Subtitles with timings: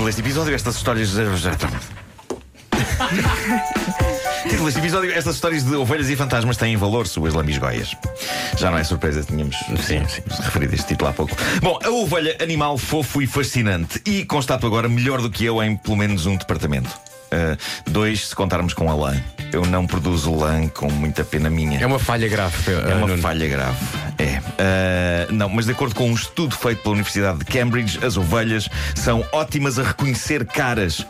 [0.00, 1.10] Título deste episódio: Estas histórias.
[4.44, 7.94] Título deste episódio: Estas histórias de ovelhas e fantasmas têm valor, suas lambisgoias.
[8.56, 11.36] Já não é surpresa, tínhamos sim, sim, referido este título há pouco.
[11.60, 14.00] Bom, a ovelha, animal fofo e fascinante.
[14.06, 16.88] E constato agora melhor do que eu em pelo menos um departamento.
[17.32, 17.56] Uh,
[17.90, 19.14] dois, se contarmos com a lã.
[19.52, 21.80] Eu não produzo lã com muita pena minha.
[21.80, 22.72] É uma falha grave.
[22.72, 23.22] É uma Nuno.
[23.22, 23.78] falha grave.
[24.18, 24.38] É.
[25.28, 28.68] Uh, não, mas de acordo com um estudo feito pela Universidade de Cambridge, as ovelhas
[28.94, 31.04] são ótimas a reconhecer caras.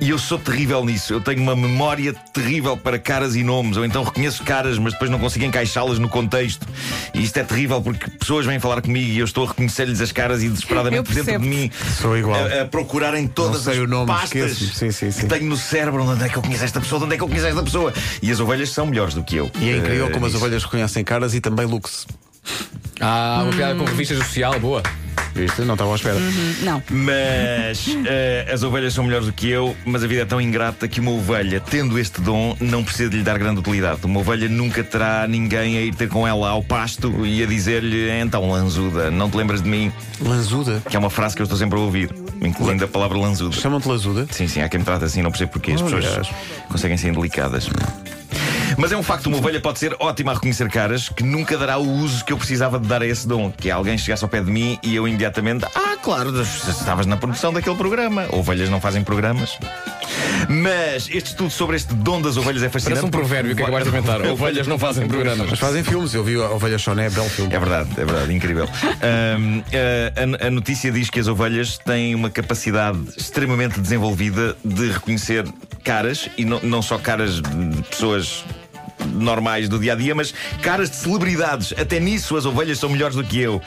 [0.00, 1.12] E eu sou terrível nisso.
[1.12, 3.76] Eu tenho uma memória terrível para caras e nomes.
[3.76, 6.66] Ou então reconheço caras, mas depois não consigo encaixá-las no contexto.
[7.14, 10.12] E isto é terrível porque pessoas vêm falar comigo e eu estou a reconhecer-lhes as
[10.12, 12.44] caras e desesperadamente dentro de mim sou igual.
[12.44, 15.20] A, a procurarem todas as nome, pastas sim, sim, sim.
[15.20, 16.02] que tenho no cérebro.
[16.04, 17.04] Onde é que eu conheço esta pessoa?
[17.04, 17.92] Onde é que eu conheço esta pessoa?
[18.22, 19.50] E as ovelhas são melhores do que eu.
[19.58, 22.06] E é incrível uh, como as ovelhas reconhecem caras e também looks.
[23.00, 24.82] Ah, uma piada com revista social, boa.
[25.36, 25.60] Viste?
[25.62, 26.16] Não estava à espera.
[26.16, 26.82] Uhum, não.
[26.90, 30.88] Mas uh, as ovelhas são melhores do que eu, mas a vida é tão ingrata
[30.88, 34.00] que uma ovelha, tendo este dom, não precisa de lhe dar grande utilidade.
[34.04, 38.10] Uma ovelha nunca terá ninguém a ir ter com ela ao pasto e a dizer-lhe:
[38.18, 39.92] então, lanzuda, não te lembras de mim?
[40.20, 40.82] Lanzuda?
[40.88, 43.56] Que é uma frase que eu estou sempre a ouvir, incluindo a palavra lanzuda.
[43.56, 44.26] Chamam-te lanzuda?
[44.30, 45.72] Sim, sim, há quem me trata assim, não percebo porquê.
[45.72, 46.30] As pessoas
[46.68, 47.68] conseguem ser indelicadas.
[48.76, 51.78] Mas é um facto, uma ovelha pode ser ótima a reconhecer caras que nunca dará
[51.78, 53.50] o uso que eu precisava de dar a esse dom.
[53.50, 57.16] Que é alguém chegasse ao pé de mim e eu imediatamente, ah, claro, estavas na
[57.16, 58.26] produção daquele programa.
[58.32, 59.58] Ovelhas não fazem programas.
[60.48, 63.00] Mas este estudo sobre este dom das ovelhas é fascinante.
[63.00, 64.20] Parece um provérbio que acabaste de inventar.
[64.26, 65.50] Ovelhas não fazem programas.
[65.50, 66.14] Mas fazem filmes.
[66.14, 67.54] Eu vi a Ovelha Choné, belo filme.
[67.54, 68.66] É verdade, é verdade, incrível.
[68.66, 69.62] Um,
[70.42, 75.44] a, a, notícia diz que as ovelhas têm uma capacidade extremamente desenvolvida de reconhecer
[75.82, 78.44] caras e não, não só caras de pessoas
[79.06, 81.72] normais do dia a dia, mas caras de celebridades.
[81.78, 83.60] Até nisso as ovelhas são melhores do que eu.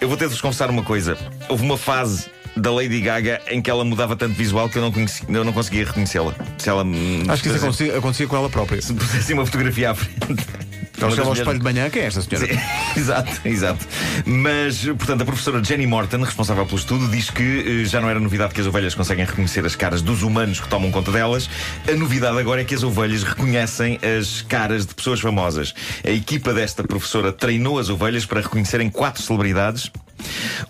[0.00, 1.16] Eu vou ter-vos confessar uma coisa.
[1.48, 4.90] Houve uma fase da Lady Gaga em que ela mudava tanto visual que eu não,
[4.90, 6.34] conheci, eu não conseguia reconhecê-la.
[6.58, 6.84] Se ela
[7.28, 8.80] Acho que isso acontecia, acontecia com ela própria.
[8.82, 10.46] Se pusesse uma fotografia à frente.
[10.96, 12.48] Então chega ao espelho de manhã, quem é esta senhora?
[12.96, 13.86] Exato, exato.
[14.24, 18.18] Mas, portanto, a professora Jenny Morton, responsável pelo estudo, diz que eh, já não era
[18.18, 21.50] novidade que as ovelhas conseguem reconhecer as caras dos humanos que tomam conta delas.
[21.86, 25.74] A novidade agora é que as ovelhas reconhecem as caras de pessoas famosas.
[26.02, 29.90] A equipa desta professora treinou as ovelhas para reconhecerem quatro celebridades: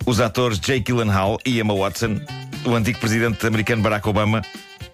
[0.04, 2.20] os atores Jake Gyllenhaal e Emma Watson,
[2.64, 4.42] o antigo presidente americano Barack Obama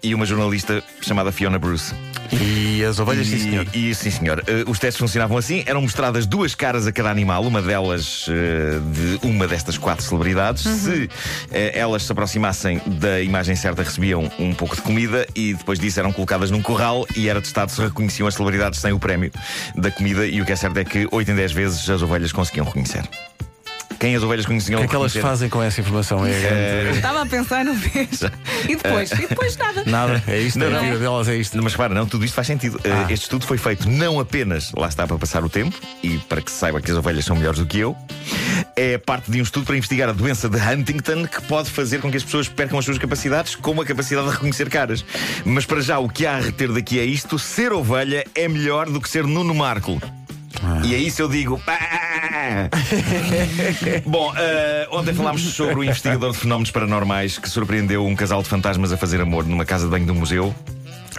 [0.03, 1.95] e uma jornalista chamada Fiona Bruce.
[2.31, 3.67] E as ovelhas, e, sim, senhor.
[3.73, 4.39] E, sim, senhor.
[4.39, 8.31] Uh, os testes funcionavam assim: eram mostradas duas caras a cada animal, uma delas uh,
[8.91, 10.65] de uma destas quatro celebridades.
[10.65, 10.77] Uhum.
[10.77, 11.09] Se uh,
[11.51, 16.11] elas se aproximassem da imagem certa, recebiam um pouco de comida e depois disso eram
[16.11, 19.31] colocadas num corral e era testado se reconheciam as celebridades sem o prémio
[19.75, 20.25] da comida.
[20.25, 23.03] E o que é certo é que 8 em 10 vezes as ovelhas conseguiam reconhecer
[24.03, 24.79] quem as ovelhas conheciam.
[24.79, 26.25] O que é que elas fazem com essa informação?
[26.25, 26.91] É, é...
[26.93, 28.19] Estava a pensar no vez.
[28.67, 29.09] E depois?
[29.11, 29.83] E depois nada.
[29.85, 31.57] Nada, é isto, não, a vida delas é isto.
[31.63, 32.81] Mas repara, não, tudo isto faz sentido.
[32.83, 33.03] Eh, ah.
[33.03, 36.51] Este estudo foi feito não apenas, lá está, para passar o tempo e para que
[36.51, 37.95] se saiba que as ovelhas são melhores do que eu,
[38.75, 42.11] é parte de um estudo para investigar a doença de Huntington que pode fazer com
[42.11, 45.05] que as pessoas percam as suas capacidades, como a capacidade de reconhecer caras.
[45.45, 48.89] Mas para já, o que há a reter daqui é isto: ser ovelha é melhor
[48.89, 50.01] do que ser Nuno Marco.
[50.61, 50.81] Ah.
[50.83, 51.61] E é isso eu digo.
[54.05, 58.49] Bom, uh, ontem falámos sobre o investigador de fenómenos paranormais que surpreendeu um casal de
[58.49, 60.53] fantasmas a fazer amor numa casa de banho do museu.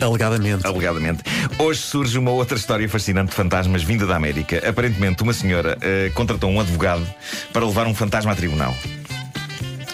[0.00, 0.66] Alegadamente.
[0.66, 1.22] Alegadamente.
[1.58, 4.68] Hoje surge uma outra história fascinante de fantasmas vinda da América.
[4.68, 7.06] Aparentemente, uma senhora uh, contratou um advogado
[7.52, 8.74] para levar um fantasma a tribunal.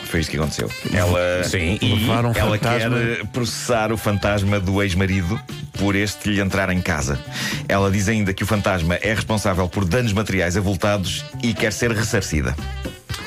[0.04, 0.68] Foi isso que aconteceu.
[0.92, 5.40] Ela, Sim, e ela quer processar o fantasma do ex-marido
[5.80, 7.18] por este lhe entrar em casa.
[7.66, 11.90] Ela diz ainda que o fantasma é responsável por danos materiais avultados e quer ser
[11.90, 12.54] ressarcida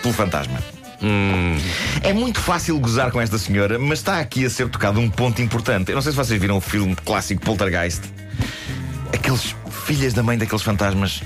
[0.03, 0.59] pelo fantasma.
[1.01, 1.57] Hum.
[2.03, 5.41] É muito fácil gozar com esta senhora, mas está aqui a ser tocado um ponto
[5.41, 5.89] importante.
[5.89, 8.03] Eu não sei se vocês viram o filme clássico Poltergeist.
[9.11, 11.23] Aqueles filhas da mãe daqueles fantasmas.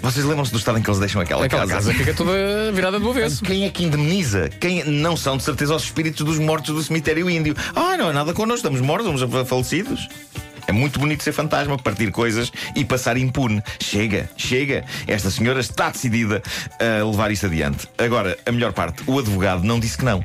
[0.00, 1.90] Vocês lembram-se do estado em que eles deixam aquela, aquela casa?
[1.90, 2.32] casa fica toda
[2.72, 3.42] virada do avesso.
[3.42, 4.48] Quem é que indemniza?
[4.60, 7.56] Quem não são de certeza os espíritos dos mortos do cemitério índio?
[7.74, 10.08] Ah, não é nada connosco, estamos mortos, estamos falecidos.
[10.68, 13.62] É muito bonito ser fantasma, partir coisas e passar impune.
[13.80, 14.84] Chega, chega.
[15.06, 16.42] Esta senhora está decidida
[16.78, 17.88] a levar isso adiante.
[17.96, 20.22] Agora, a melhor parte: o advogado não disse que não.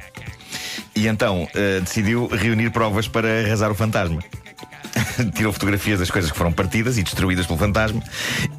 [0.93, 4.21] E então uh, decidiu reunir provas para arrasar o fantasma.
[5.33, 8.01] tirou fotografias das coisas que foram partidas e destruídas pelo fantasma.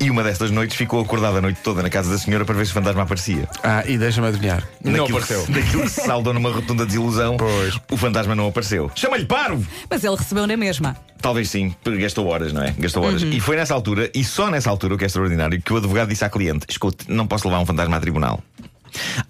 [0.00, 2.66] E uma destas noites ficou acordada a noite toda na casa da senhora para ver
[2.66, 3.48] se o fantasma aparecia.
[3.62, 4.66] Ah, e deixa-me adivinhar.
[4.82, 5.44] Não apareceu.
[5.48, 7.78] Daquilo que se saldou numa rotunda desilusão, pois.
[7.90, 8.90] o fantasma não apareceu.
[8.94, 9.66] Chama-lhe parvo!
[9.88, 10.96] Mas ele recebeu na mesma.
[11.20, 12.74] Talvez sim, gastou horas, não é?
[12.78, 13.22] Gastou horas.
[13.22, 13.30] Uhum.
[13.30, 16.10] E foi nessa altura, e só nessa altura, o que é extraordinário, que o advogado
[16.10, 18.42] disse à cliente: Escute, não posso levar um fantasma a tribunal.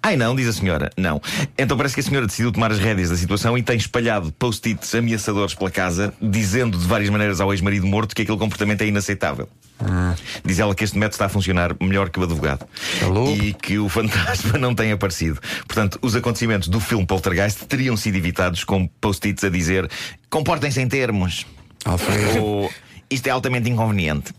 [0.01, 0.89] Ai não, diz a senhora.
[0.97, 1.21] Não.
[1.57, 4.93] Então parece que a senhora decidiu tomar as rédeas da situação e tem espalhado post-its
[4.95, 9.49] ameaçadores pela casa, dizendo de várias maneiras ao ex-marido morto que aquele comportamento é inaceitável.
[10.43, 12.65] Diz ela que este método está a funcionar melhor que o advogado.
[13.03, 13.35] Alô?
[13.35, 15.39] E que o fantasma não tem aparecido.
[15.67, 19.89] Portanto, os acontecimentos do filme Poltergeist teriam sido evitados com post-its a dizer
[20.29, 21.45] comportem-se em termos.
[21.83, 22.43] Alfredo.
[22.43, 22.73] Ou
[23.09, 24.33] isto é altamente inconveniente.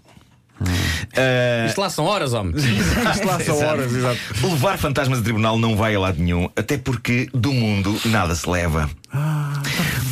[0.60, 1.45] Ah,
[1.76, 2.54] Isto lá são horas, homem.
[2.56, 3.64] Isto lá são Exato.
[3.70, 4.18] horas, exato.
[4.42, 8.48] Levar fantasmas a tribunal não vai a lado nenhum, até porque do mundo nada se
[8.48, 8.88] leva.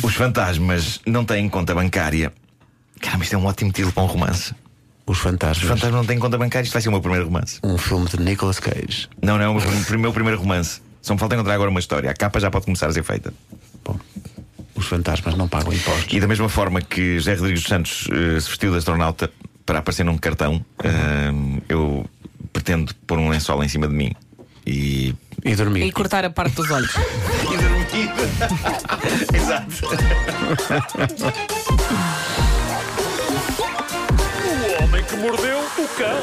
[0.03, 2.31] Os fantasmas não têm conta bancária.
[3.01, 4.53] Caramba, isto é um ótimo título para um romance.
[5.07, 5.67] Os Os fantasmas.
[5.67, 7.59] fantasmas não têm conta bancária, isto vai ser o meu primeiro romance.
[7.63, 9.09] Um filme de Nicolas Cage.
[9.23, 10.81] Não, não, o meu primeiro romance.
[11.01, 12.11] Só me falta encontrar agora uma história.
[12.11, 13.33] A capa já pode começar a ser feita.
[13.83, 13.99] Bom,
[14.75, 16.13] os fantasmas não pagam impostos.
[16.13, 19.31] E da mesma forma que José Rodrigues dos Santos eh, se vestiu de astronauta
[19.65, 21.31] para aparecer num cartão, eh,
[21.69, 22.05] eu
[22.53, 24.11] pretendo pôr um lençol em cima de mim
[24.65, 25.13] e.
[25.43, 25.83] E dormir.
[25.85, 26.91] E cortar a parte dos olhos.
[27.43, 28.09] E dormir.
[29.33, 29.85] Exato.
[34.79, 36.17] O homem que mordeu o cão.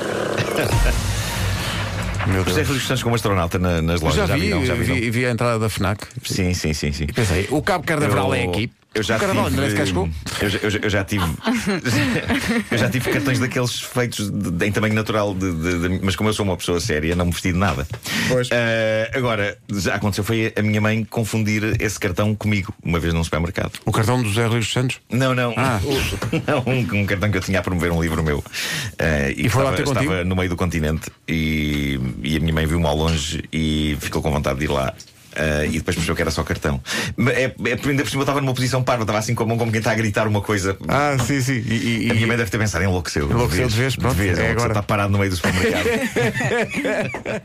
[2.32, 2.68] Meu Deus.
[2.68, 4.28] Dos Santos com um astronauta na- nas lojas.
[4.28, 4.64] Já vi, viram?
[4.64, 4.94] já viram?
[4.94, 6.04] vi, vi a entrada da FNAC.
[6.24, 7.04] Sim, sim, sim, sim.
[7.08, 8.70] E pensei, o Cabo Carnaval é aqui.
[8.94, 10.08] Eu já Carnaval tive, de Cascou?
[10.40, 11.24] eu, já- eu já- eu já tive.
[12.70, 16.28] eu já tive cartões daqueles feitos de- em tamanho natural, de- de- de- mas como
[16.28, 17.86] eu sou uma pessoa séria, não me vesti de nada.
[18.28, 18.48] Pois.
[18.50, 23.24] Eh, agora, já aconteceu foi a minha mãe confundir esse cartão comigo, uma vez num
[23.24, 23.72] supermercado.
[23.86, 24.34] O cartão do Luís
[24.66, 25.00] dos Santos?
[25.10, 25.54] Não, não.
[25.56, 25.80] Ah.
[26.46, 28.44] não um, um cartão que eu tinha a promover um livro meu.
[28.98, 30.12] Eh, E foi lá estava, ter contigo?
[30.12, 34.20] estava no meio do continente e, e a minha mãe viu-me ao longe e ficou
[34.20, 34.92] com vontade de ir lá.
[35.34, 36.81] Eh, e depois percebeu que era só cartão.
[37.29, 37.52] É, é,
[37.88, 39.79] ainda por cima eu estava numa posição parva, estava assim com a mão como quem
[39.79, 40.76] está a gritar uma coisa.
[40.88, 41.62] Ah, sim, sim.
[41.67, 43.31] E, e- A minha mãe deve ter pensado, enlouqueceu.
[43.31, 44.69] Enlouqueceu de vez, pronto, é enlouqueceu, agora.
[44.73, 45.84] Está parado no meio do supermercado.